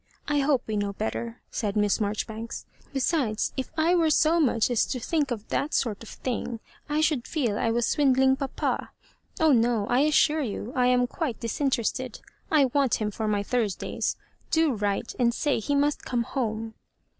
[0.27, 4.71] I hope we know better," said Miss Marjori banks; besides, if I were so much
[4.71, 8.35] as to think of that sort of thing I should feel I was swin dling
[8.39, 8.89] papa.
[9.39, 12.19] Oh no; I assure you I am quite dis interested.
[12.49, 14.15] I want him for my Thursday's.
[14.49, 16.73] Do write, and say he must come home."